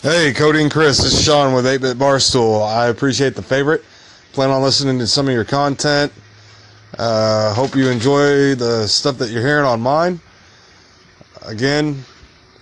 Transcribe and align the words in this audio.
Hey, 0.00 0.32
Cody 0.32 0.62
and 0.62 0.70
Chris, 0.70 0.98
this 0.98 1.12
is 1.12 1.24
Sean 1.24 1.52
with 1.54 1.66
8 1.66 1.80
Bit 1.80 1.98
Barstool. 1.98 2.64
I 2.64 2.86
appreciate 2.86 3.34
the 3.34 3.42
favorite. 3.42 3.82
Plan 4.32 4.48
on 4.48 4.62
listening 4.62 4.96
to 5.00 5.08
some 5.08 5.26
of 5.26 5.34
your 5.34 5.44
content. 5.44 6.12
Uh, 6.96 7.52
hope 7.52 7.74
you 7.74 7.88
enjoy 7.88 8.54
the 8.54 8.86
stuff 8.86 9.18
that 9.18 9.30
you're 9.30 9.44
hearing 9.44 9.64
on 9.64 9.80
mine. 9.80 10.20
Again, 11.44 12.04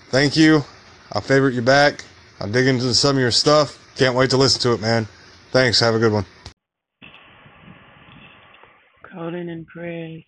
thank 0.08 0.34
you. 0.34 0.64
I'll 1.12 1.20
favorite 1.20 1.52
you 1.52 1.60
back. 1.60 2.06
I'll 2.40 2.48
dig 2.48 2.68
into 2.68 2.94
some 2.94 3.16
of 3.16 3.20
your 3.20 3.30
stuff. 3.30 3.78
Can't 3.96 4.16
wait 4.16 4.30
to 4.30 4.38
listen 4.38 4.62
to 4.62 4.72
it, 4.72 4.80
man. 4.80 5.06
Thanks. 5.50 5.78
Have 5.80 5.94
a 5.94 5.98
good 5.98 6.12
one. 6.12 6.24
Colin 9.12 9.50
and 9.50 9.68
Chris. 9.68 10.22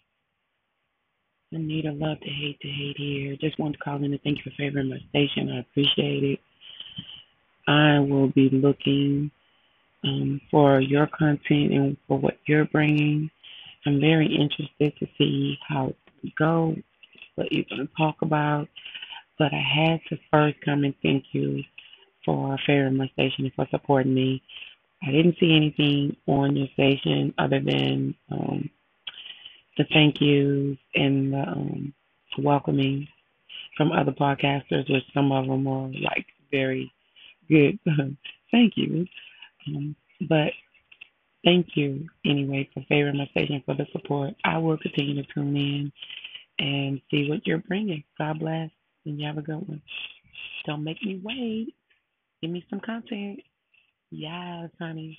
Anita, 1.52 1.90
love 1.92 2.20
to 2.20 2.28
hate 2.28 2.60
to 2.60 2.68
hate 2.68 2.98
here. 2.98 3.34
Just 3.40 3.58
want 3.58 3.72
to 3.72 3.78
call 3.78 3.96
in 3.96 4.12
and 4.12 4.20
thank 4.22 4.36
you 4.36 4.42
for 4.44 4.54
favoring 4.58 4.90
my 4.90 4.98
station. 5.08 5.50
I 5.50 5.60
appreciate 5.60 6.22
it. 6.22 6.40
I 7.68 7.98
will 7.98 8.28
be 8.28 8.48
looking 8.48 9.30
um, 10.02 10.40
for 10.50 10.80
your 10.80 11.06
content 11.06 11.72
and 11.72 11.96
for 12.08 12.18
what 12.18 12.38
you're 12.46 12.64
bringing. 12.64 13.30
I'm 13.84 14.00
very 14.00 14.26
interested 14.26 14.98
to 14.98 15.06
see 15.18 15.58
how 15.68 15.94
it 16.24 16.34
goes, 16.36 16.78
what 17.34 17.52
you're 17.52 17.66
going 17.68 17.86
to 17.86 17.94
talk 17.94 18.16
about. 18.22 18.68
But 19.38 19.52
I 19.52 19.62
had 19.62 20.00
to 20.08 20.18
first 20.30 20.56
come 20.64 20.84
and 20.84 20.94
thank 21.02 21.24
you 21.32 21.62
for 22.24 22.58
favoring 22.66 22.96
my 22.96 23.08
station 23.08 23.44
and 23.44 23.54
for 23.54 23.66
supporting 23.70 24.14
me. 24.14 24.42
I 25.06 25.12
didn't 25.12 25.36
see 25.38 25.54
anything 25.54 26.16
on 26.26 26.56
your 26.56 26.68
station 26.72 27.34
other 27.38 27.60
than 27.60 28.14
um, 28.32 28.70
the 29.76 29.84
thank 29.92 30.22
yous 30.22 30.78
and 30.94 31.34
the 31.34 31.38
um, 31.38 31.94
welcoming 32.38 33.06
from 33.76 33.92
other 33.92 34.12
podcasters, 34.12 34.90
which 34.90 35.04
some 35.12 35.30
of 35.32 35.46
them 35.46 35.64
were 35.64 35.88
like 36.02 36.26
very 36.50 36.90
good. 37.48 37.78
thank 38.50 38.74
you. 38.76 39.06
Um, 39.66 39.96
but 40.28 40.52
thank 41.44 41.68
you 41.74 42.06
anyway 42.24 42.68
for 42.74 42.82
favoring 42.88 43.18
my 43.18 43.26
station 43.26 43.62
for 43.64 43.74
the 43.74 43.86
support. 43.92 44.34
I 44.44 44.58
will 44.58 44.78
continue 44.78 45.22
to 45.22 45.32
tune 45.32 45.56
in 45.56 45.92
and 46.58 47.00
see 47.10 47.28
what 47.28 47.46
you're 47.46 47.58
bringing. 47.58 48.04
God 48.18 48.40
bless, 48.40 48.70
and 49.04 49.20
you 49.20 49.26
have 49.26 49.38
a 49.38 49.42
good 49.42 49.66
one. 49.68 49.82
Don't 50.66 50.84
make 50.84 51.02
me 51.02 51.20
wait. 51.22 51.74
Give 52.42 52.50
me 52.50 52.64
some 52.70 52.80
content. 52.80 53.40
Yes, 54.10 54.70
honey. 54.78 55.18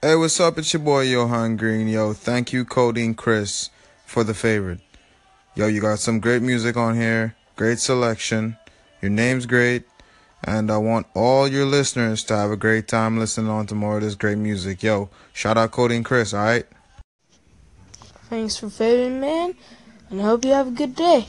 Hey, 0.00 0.14
what's 0.14 0.38
up? 0.38 0.58
It's 0.58 0.72
your 0.72 0.82
boy 0.82 1.02
Johan 1.02 1.56
Green. 1.56 1.88
Yo, 1.88 2.12
thank 2.12 2.52
you, 2.52 2.64
Cody 2.64 3.04
and 3.04 3.16
Chris, 3.16 3.70
for 4.06 4.22
the 4.22 4.34
favorite. 4.34 4.80
Yo, 5.56 5.66
you 5.66 5.80
got 5.80 5.98
some 5.98 6.20
great 6.20 6.40
music 6.40 6.76
on 6.76 6.94
here, 6.94 7.34
great 7.56 7.80
selection. 7.80 8.56
Your 9.00 9.10
name's 9.10 9.46
great, 9.46 9.84
and 10.42 10.70
I 10.70 10.78
want 10.78 11.06
all 11.14 11.46
your 11.46 11.66
listeners 11.66 12.24
to 12.24 12.36
have 12.36 12.50
a 12.50 12.56
great 12.56 12.88
time 12.88 13.18
listening 13.18 13.48
on 13.48 13.66
to 13.68 13.74
more 13.74 13.96
of 13.96 14.02
this 14.02 14.16
great 14.16 14.38
music. 14.38 14.82
Yo, 14.82 15.08
shout 15.32 15.56
out 15.56 15.70
Cody 15.70 15.96
and 15.96 16.04
Chris, 16.04 16.34
alright? 16.34 16.66
Thanks 18.28 18.56
for 18.56 18.68
favoring, 18.68 19.20
man, 19.20 19.54
and 20.10 20.20
I 20.20 20.24
hope 20.24 20.44
you 20.44 20.50
have 20.50 20.68
a 20.68 20.72
good 20.72 20.94
day. 20.96 21.28